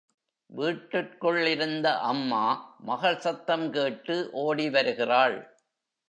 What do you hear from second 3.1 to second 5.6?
சத்தம் கேட்டு ஓடிவருகிறாள்.